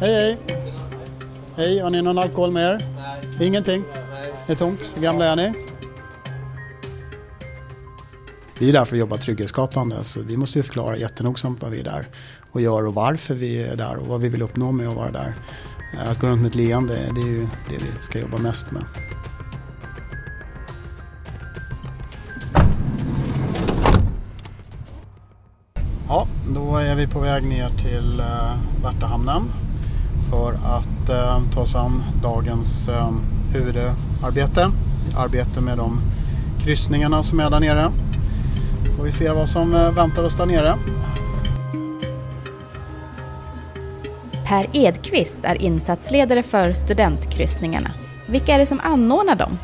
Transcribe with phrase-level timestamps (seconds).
[0.00, 0.38] Hej hej!
[1.56, 2.86] Hej, har ni någon alkohol med er?
[2.96, 3.48] Nej.
[3.48, 3.84] Ingenting?
[4.12, 4.32] Nej.
[4.46, 4.92] Det är tomt.
[4.94, 5.52] Hur gamla är ni?
[8.58, 11.80] Vi är där för att jobba trygghetsskapande så vi måste ju förklara jättenogsamt vad vi
[11.80, 12.06] är där
[12.50, 15.10] och gör och varför vi är där och vad vi vill uppnå med att vara
[15.10, 15.34] där.
[16.10, 18.84] Att gå runt med ett leende det är ju det vi ska jobba mest med.
[26.08, 29.42] Ja, då är vi på väg ner till eh, Värtahamnen
[30.30, 33.10] för att eh, ta oss an dagens eh,
[33.52, 34.70] huvudarbete.
[35.16, 36.00] Arbete med de
[36.64, 37.90] kryssningarna som är där nere.
[38.96, 40.74] Får vi se vad som eh, väntar oss där nere.
[44.46, 47.90] Per Edqvist är insatsledare för studentkryssningarna.
[48.26, 49.58] Vilka är det som anordnar dem?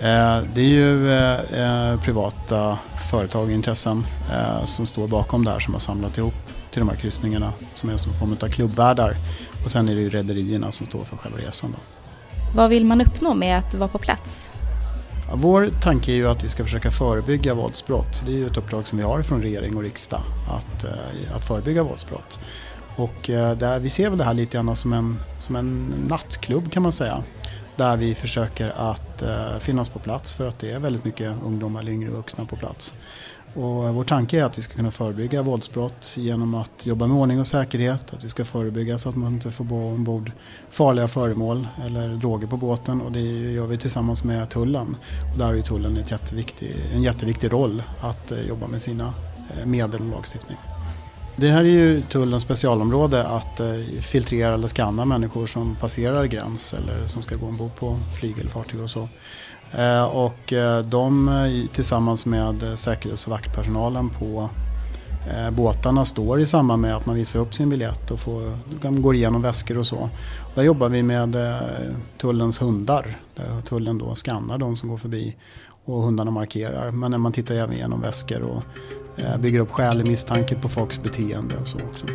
[0.00, 2.78] Eh, Det är ju eh, privata
[3.10, 4.06] företag och intressen
[4.64, 6.34] som står bakom det här som har samlat ihop
[6.72, 9.16] till de här kryssningarna som är som form av klubbvärdar.
[9.64, 11.70] Och sen är det ju rederierna som står för själva resan.
[11.70, 11.78] Då.
[12.54, 14.50] Vad vill man uppnå med att vara på plats?
[15.28, 18.22] Ja, vår tanke är ju att vi ska försöka förebygga våldsbrott.
[18.26, 20.20] Det är ju ett uppdrag som vi har från regering och riksdag
[20.50, 22.40] att, eh, att förebygga våldsbrott.
[22.96, 26.72] Och eh, där, vi ser väl det här lite grann som en, som en nattklubb
[26.72, 27.22] kan man säga.
[27.76, 31.80] Där vi försöker att eh, finnas på plats för att det är väldigt mycket ungdomar
[31.80, 32.94] eller yngre vuxna på plats.
[33.54, 37.16] Och eh, vår tanke är att vi ska kunna förebygga våldsbrott genom att jobba med
[37.16, 38.14] ordning och säkerhet.
[38.14, 40.32] Att vi ska förebygga så att man inte får bo ombord
[40.70, 43.00] farliga föremål eller droger på båten.
[43.00, 43.20] Och det
[43.52, 44.96] gör vi tillsammans med tullen.
[45.32, 49.14] Och där har ju tullen ett jätteviktig, en jätteviktig roll att eh, jobba med sina
[49.50, 50.58] eh, medel och lagstiftning.
[51.36, 53.60] Det här är ju tullens specialområde att
[54.00, 58.50] filtrera eller skanna människor som passerar gräns eller som ska gå ombord på flyg eller
[58.50, 59.08] fartyg och så.
[59.78, 64.48] Eh, och eh, de eh, tillsammans med säkerhets och vaktpersonalen på
[65.52, 68.42] båtarna står i samband med att man visar upp sin biljett och får,
[69.00, 70.08] går igenom väskor och så.
[70.54, 71.36] Där jobbar vi med
[72.20, 75.36] tullens hundar där tullen då skannar de som går förbi
[75.84, 76.90] och hundarna markerar.
[76.90, 78.62] Men när man tittar även igenom väskor och
[79.40, 82.06] bygger upp skälig misstanke på folks beteende och så också.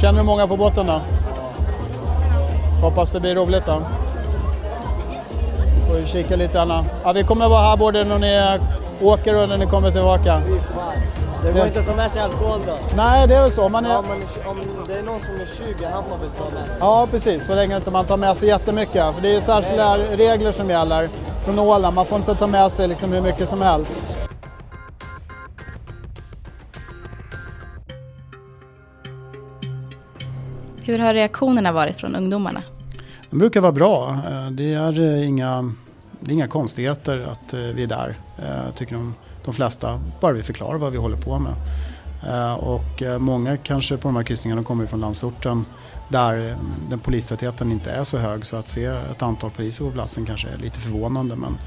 [0.00, 1.02] Känner du många på båten då?
[2.82, 3.82] Hoppas det blir roligt då.
[5.86, 6.84] Får vi kika lite Anna.
[7.04, 8.58] Ja, vi kommer vara här både när ni
[9.00, 10.42] åker och när ni kommer tillbaka.
[11.42, 12.78] Det går inte att ta med sig alkohol då?
[12.96, 13.68] Nej, det är väl så.
[13.68, 13.90] Man är...
[13.90, 16.76] Ja, men om det är någon som är 20, han får väl ta med sig?
[16.80, 17.46] Ja, precis.
[17.46, 19.14] Så länge inte man tar med sig jättemycket.
[19.14, 21.08] För det är särskilda regler som gäller
[21.44, 21.94] från Åland.
[21.94, 24.08] Man får inte ta med sig liksom hur mycket som helst.
[30.82, 32.62] Hur har reaktionerna varit från ungdomarna?
[33.30, 34.18] De brukar vara bra.
[34.30, 35.72] Eh, det är eh, inga,
[36.20, 38.16] det är inga konstigheter att eh, vi är där,
[38.74, 39.14] tycker de,
[39.44, 40.00] de flesta.
[40.20, 41.54] Bara vi förklarar vad vi håller på med.
[42.58, 45.64] Och många kanske på de här kryssningarna kommer från landsorten
[46.08, 46.56] där
[46.90, 50.48] den polistätheten inte är så hög så att se ett antal poliser på platsen kanske
[50.48, 51.36] är lite förvånande.
[51.36, 51.58] Men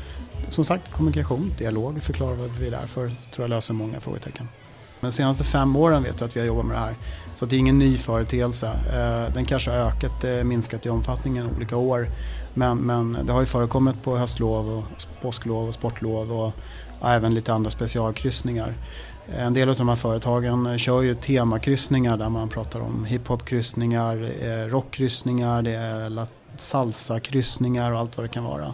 [0.49, 4.47] som sagt, kommunikation, dialog, förklara vad vi är där för tror jag löser många frågetecken.
[5.01, 6.95] Men de senaste fem åren vet jag att vi har jobbat med det här.
[7.35, 8.67] Så det är ingen ny företeelse.
[8.67, 12.07] Eh, den kanske har ökat, eh, minskat i omfattningen olika år.
[12.53, 14.83] Men, men det har ju förekommit på höstlov, och
[15.21, 16.53] påsklov och sportlov och
[17.03, 18.73] även lite andra specialkryssningar.
[19.33, 24.15] Eh, en del av de här företagen kör ju temakryssningar där man pratar om hiphopkryssningar,
[24.69, 26.27] rockkryssningar, det är
[26.57, 28.73] salsakryssningar och allt vad det kan vara.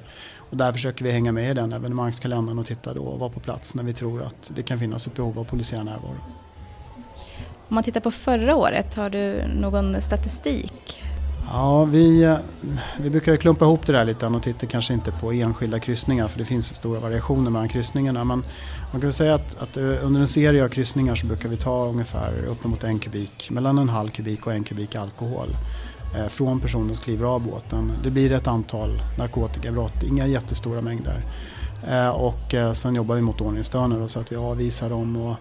[0.56, 3.40] Och där försöker vi hänga med i den evenemangskalendern och titta då och vara på
[3.40, 6.18] plats när vi tror att det kan finnas ett behov av polisiär närvaro.
[7.68, 11.04] Om man tittar på förra året, har du någon statistik?
[11.48, 12.38] Ja, vi,
[12.98, 16.40] vi brukar klumpa ihop det där lite och titta kanske inte på enskilda kryssningar för
[16.40, 18.24] det finns stora variationer mellan kryssningarna.
[18.24, 18.44] Men
[18.92, 21.86] man kan säga att, att eh, under en serie av kryssningar så brukar vi ta
[21.86, 25.48] ungefär uppemot en kubik, mellan en halv kubik och en kubik alkohol
[26.18, 27.92] Eh, från personen som kliver av båten.
[28.04, 31.26] Det blir ett antal narkotikabrott, inga jättestora mängder.
[31.88, 35.36] Eh, och eh, sen jobbar vi mot ordningsstörningar så att vi avvisar dem och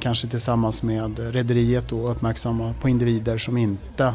[0.00, 4.14] kanske tillsammans med rederiet då uppmärksamma på individer som inte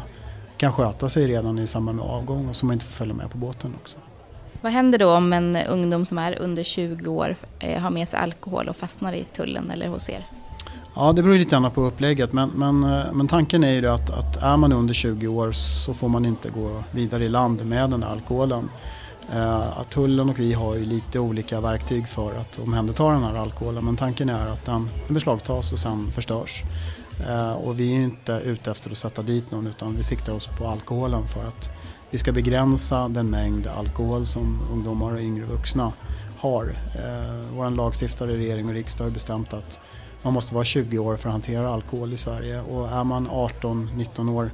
[0.56, 3.38] kan sköta sig redan i samband med avgång och som inte får följa med på
[3.38, 3.96] båten också.
[4.60, 7.36] Vad händer då om en ungdom som är under 20 år
[7.78, 10.26] har med sig alkohol och fastnar i tullen eller hos er?
[10.98, 14.10] Ja, det beror lite grann på upplägget men, men, eh, men tanken är ju att,
[14.10, 17.90] att är man under 20 år så får man inte gå vidare i land med
[17.90, 18.70] den här alkoholen.
[19.32, 23.34] Eh, att tullen och vi har ju lite olika verktyg för att omhänderta den här
[23.34, 26.62] alkoholen men tanken är att den beslagtas och sen förstörs.
[27.28, 30.46] Eh, och vi är inte ute efter att sätta dit någon utan vi siktar oss
[30.46, 31.70] på alkoholen för att
[32.10, 35.92] vi ska begränsa den mängd alkohol som ungdomar och yngre vuxna
[36.38, 36.76] har.
[36.94, 39.80] Eh, Vår lagstiftare, regering och riksdag har bestämt att
[40.26, 44.34] man måste vara 20 år för att hantera alkohol i Sverige och är man 18-19
[44.34, 44.50] år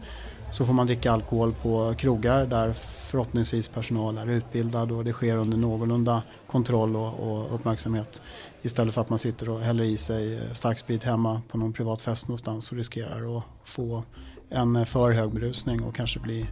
[0.51, 2.73] så får man dricka alkohol på krogar där
[3.11, 8.23] förhoppningsvis personal är utbildad och det sker under någorlunda kontroll och, och uppmärksamhet.
[8.63, 12.03] Istället för att man sitter och häller i sig eh, starksprit hemma på någon privat
[12.03, 14.03] fest någonstans och riskerar att få
[14.51, 16.47] en för hög berusning och kanske bli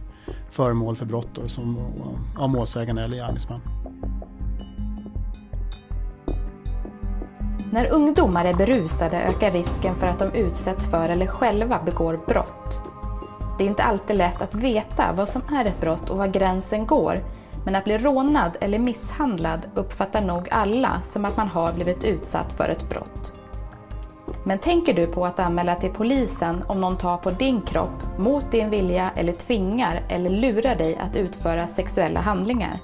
[0.51, 1.77] föremål för brott som
[2.37, 3.80] av målsägande eller gärningsman.
[7.73, 12.81] När ungdomar är berusade ökar risken för att de utsätts för eller själva begår brott.
[13.57, 16.87] Det är inte alltid lätt att veta vad som är ett brott och var gränsen
[16.87, 17.23] går,
[17.65, 22.53] men att bli rånad eller misshandlad uppfattar nog alla som att man har blivit utsatt
[22.53, 23.33] för ett brott.
[24.43, 28.51] Men tänker du på att anmäla till polisen om någon tar på din kropp mot
[28.51, 32.79] din vilja eller tvingar eller lurar dig att utföra sexuella handlingar?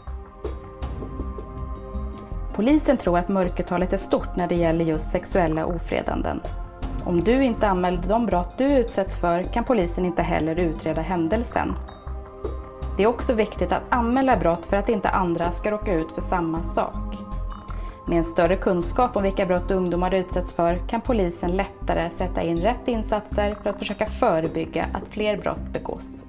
[2.57, 6.41] Polisen tror att mörkertalet är stort när det gäller just sexuella ofredanden.
[7.05, 11.73] Om du inte anmälde de brott du utsätts för kan polisen inte heller utreda händelsen.
[12.97, 16.21] Det är också viktigt att anmäla brott för att inte andra ska råka ut för
[16.21, 17.17] samma sak.
[18.07, 22.57] Med en större kunskap om vilka brott ungdomar utsätts för kan polisen lättare sätta in
[22.57, 26.26] rätt insatser för att försöka förebygga att fler brott begås.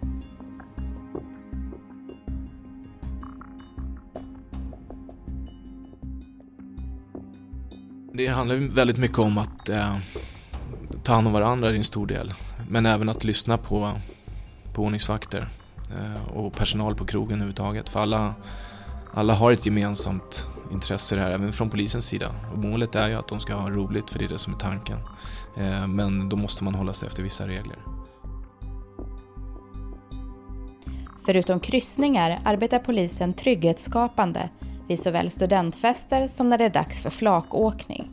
[8.19, 9.97] Det handlar väldigt mycket om att eh,
[11.03, 12.35] ta hand om varandra i en stor del.
[12.69, 13.93] Men även att lyssna på,
[14.75, 15.49] på ordningsvakter
[15.91, 17.89] eh, och personal på krogen överhuvudtaget.
[17.89, 18.35] För alla,
[19.11, 22.31] alla har ett gemensamt intresse i det här, även från polisens sida.
[22.53, 24.59] Och målet är ju att de ska ha roligt, för det är det som är
[24.59, 24.99] tanken.
[25.57, 27.77] Eh, men då måste man hålla sig efter vissa regler.
[31.27, 34.49] Förutom kryssningar arbetar polisen trygghetsskapande
[34.89, 38.11] vid såväl studentfester som när det är dags för flakåkning.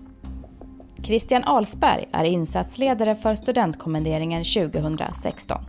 [1.04, 5.66] Christian Alsberg är insatsledare för studentkommenderingen 2016.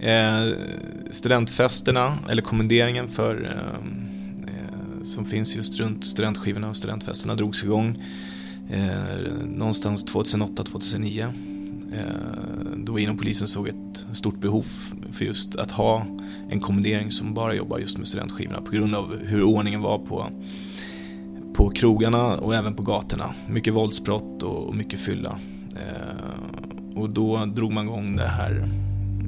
[0.00, 0.46] Eh,
[1.10, 3.88] studentfesterna, eller kommenderingen för, eh,
[4.54, 8.02] eh, som finns just runt studentskivorna och studentfesterna drogs igång
[8.70, 11.32] eh, någonstans 2008-2009
[11.92, 14.66] Eh, då vi inom polisen såg ett stort behov
[15.12, 16.06] för just att ha
[16.50, 20.30] en kommendering som bara jobbar just med studentskivorna på grund av hur ordningen var på,
[21.54, 23.34] på krogarna och även på gatorna.
[23.48, 25.38] Mycket våldsbrott och mycket fylla.
[25.76, 28.68] Eh, och då drog man igång det här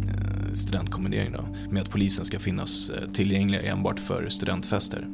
[0.09, 5.09] eh, studentkommenderingen då, med att polisen ska finnas eh, tillgänglig enbart för studentfester.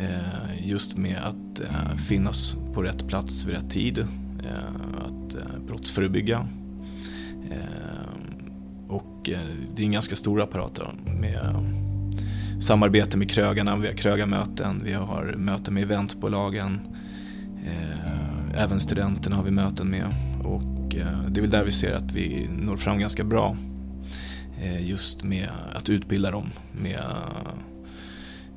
[0.00, 1.60] Eh, just med att
[2.08, 4.06] finnas på rätt plats vid rätt tid
[5.06, 6.48] att eh, brottsförebygga.
[7.50, 9.38] Ehm, och eh,
[9.74, 10.80] det är en ganska stor apparat
[11.20, 11.60] med eh,
[12.60, 16.80] samarbete med krögarna, vi har krögarmöten, vi har möten med eventbolagen.
[17.66, 20.14] Ehm, även studenterna har vi möten med
[20.44, 23.56] och eh, det är väl där vi ser att vi når fram ganska bra.
[24.80, 27.00] Just med att utbilda dem med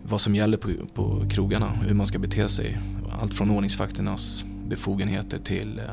[0.04, 2.78] vad som gäller på, på krogarna, hur man ska bete sig.
[3.22, 5.86] Allt från ordningsvakternas befogenheter till eh,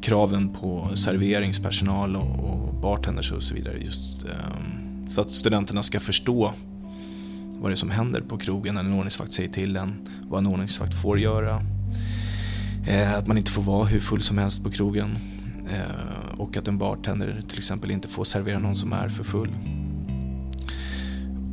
[0.00, 3.78] kraven på serveringspersonal och, och bartenders och så vidare.
[3.78, 4.30] Just, eh,
[5.06, 6.52] så att studenterna ska förstå
[7.60, 10.46] vad det är som händer på krogen när en ordningsvakt säger till en, vad en
[10.46, 11.62] ordningsvakt får göra.
[12.88, 15.18] Eh, att man inte får vara hur full som helst på krogen.
[15.72, 19.50] Eh, och att en bartender till exempel inte får servera någon som är för full.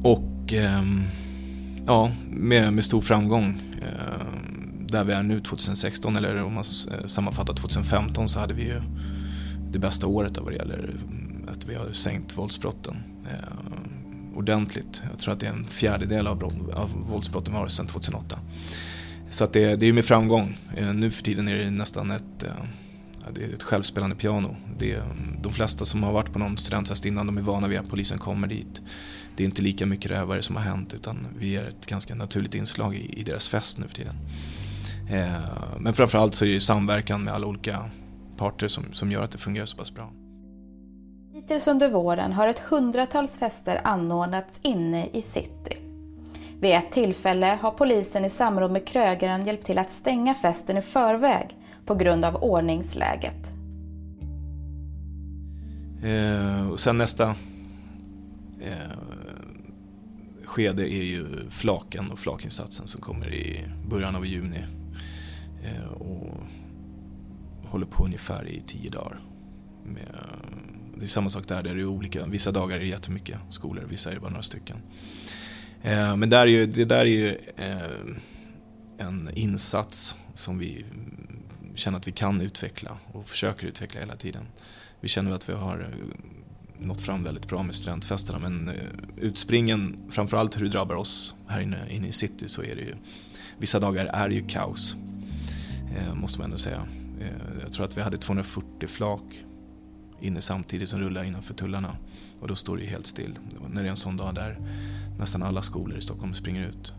[0.03, 1.03] Och ehm,
[1.85, 3.61] ja, med, med stor framgång.
[3.81, 4.34] Eh,
[4.95, 8.81] där vi är nu 2016 eller om man eh, sammanfattar 2015 så hade vi ju
[9.71, 12.95] det bästa året vad det gäller mm, att vi har sänkt våldsbrotten
[13.31, 15.01] eh, ordentligt.
[15.09, 18.39] Jag tror att det är en fjärdedel av, av våldsbrotten vi har sedan 2008.
[19.29, 20.57] Så att det, det är med framgång.
[20.75, 22.49] Eh, nu för tiden är det nästan ett, eh,
[23.33, 24.55] det är ett självspelande piano.
[24.77, 27.79] Det, mm, de flesta som har varit på någon studentfest innan de är vana vid
[27.79, 28.81] att polisen kommer dit.
[29.35, 32.55] Det är inte lika mycket rövare som har hänt utan vi är ett ganska naturligt
[32.55, 34.15] inslag i, i deras fest nu för tiden.
[35.09, 37.89] Eh, men framförallt så är det samverkan med alla olika
[38.37, 40.11] parter som, som gör att det fungerar så pass bra.
[41.33, 45.77] Hittills under våren har ett hundratals fester anordnats inne i city.
[46.59, 50.81] Vid ett tillfälle har polisen i samråd med krögaren hjälpt till att stänga festen i
[50.81, 53.51] förväg på grund av ordningsläget.
[56.03, 57.29] Eh, och sen nästa
[58.61, 58.97] eh,
[60.43, 64.63] skede är ju flaken och flakinsatsen som kommer i början av juni
[65.65, 66.43] Eh, och
[67.63, 69.19] håller på ungefär i tio dagar.
[69.85, 70.15] Med,
[70.97, 72.25] det är samma sak där, det är olika.
[72.25, 74.77] Vissa dagar är det jättemycket skolor, vissa är det bara några stycken.
[75.81, 78.07] Eh, men där är ju, det där är ju eh,
[78.97, 80.85] en insats som vi
[81.75, 84.43] känner att vi kan utveckla och försöker utveckla hela tiden.
[84.99, 85.95] Vi känner att vi har
[86.79, 88.71] nått fram väldigt bra med studentfesterna men
[89.17, 92.95] utspringen, framförallt hur det drabbar oss här inne, inne i city så är det ju,
[93.57, 94.97] vissa dagar är det ju kaos.
[95.95, 96.87] Eh, måste man ändå säga.
[97.19, 99.45] Eh, jag tror att vi hade 240 flak
[100.21, 101.95] inne samtidigt som rullade innanför tullarna.
[102.39, 103.39] Och då står det ju helt still.
[103.69, 104.59] När det är en sån dag där
[105.19, 106.93] nästan alla skolor i Stockholm springer ut.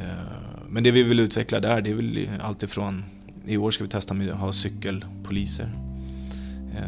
[0.00, 3.04] Eh, men det vi vill utveckla där, det är väl alltifrån
[3.46, 5.82] i år ska vi testa med att ha cykelpoliser.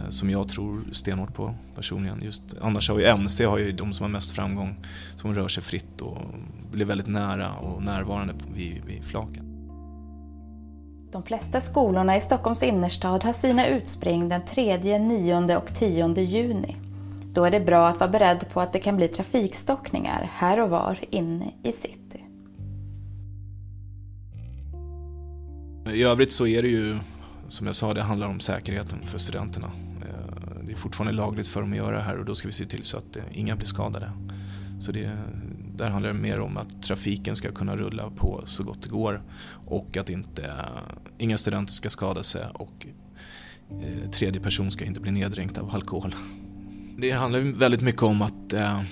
[0.08, 2.20] Som jag tror stenhårt på personligen.
[2.24, 4.76] Just, annars har ju MC har ju de som har mest framgång.
[5.16, 6.18] Som rör sig fritt och
[6.72, 9.47] blir väldigt nära och närvarande vid, vid flaken.
[11.12, 16.76] De flesta skolorna i Stockholms innerstad har sina utspring den 3, 9 och 10 juni.
[17.32, 20.70] Då är det bra att vara beredd på att det kan bli trafikstockningar här och
[20.70, 22.24] var inne i city.
[25.92, 26.98] I övrigt så är det ju,
[27.48, 29.70] som jag sa, det handlar om säkerheten för studenterna.
[30.00, 32.52] Eh, det är fortfarande lagligt för dem att göra det här och då ska vi
[32.52, 34.10] se till så att eh, inga blir skadade.
[34.80, 35.10] Så det,
[35.78, 39.22] där handlar det mer om att trafiken ska kunna rulla på så gott det går
[39.66, 42.86] och att inte, eh, inga studenter ska skada sig och
[43.70, 46.14] eh, tredje person ska inte bli neddränkt av alkohol.
[46.96, 48.82] Det handlar väldigt mycket om att eh,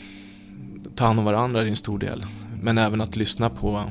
[0.94, 2.26] ta hand om varandra i en stor del.
[2.62, 3.84] Men även att lyssna på,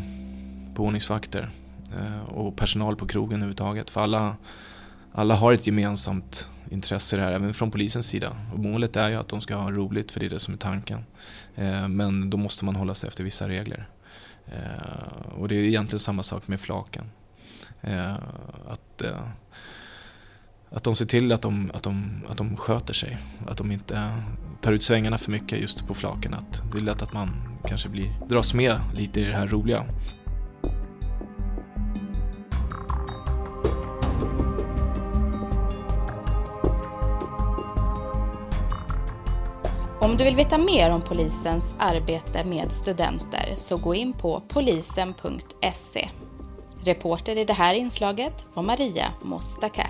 [0.76, 1.50] på ordningsvakter
[1.98, 3.90] eh, och personal på krogen överhuvudtaget.
[3.90, 4.36] För alla,
[5.12, 8.38] alla har ett gemensamt intresse i det här, även från polisens sida.
[8.54, 10.58] Och målet är ju att de ska ha roligt, för det är det som är
[10.58, 11.06] tanken.
[11.56, 13.90] Eh, men då måste man hålla sig efter vissa regler.
[14.48, 17.06] Eh, och det är egentligen samma sak med flaken.
[17.82, 18.14] Eh,
[18.68, 19.02] att,
[20.70, 23.18] att de ser till att de, att, de, att de sköter sig.
[23.48, 24.12] Att de inte
[24.62, 26.34] tar ut svängarna för mycket just på flaken.
[26.34, 27.30] Att det är lätt att man
[27.68, 29.86] kanske blir, dras med lite i det här roliga.
[40.06, 46.10] Om du vill veta mer om polisens arbete med studenter så gå in på polisen.se.
[46.84, 49.85] Reporter i det här inslaget var Maria Mostakakis.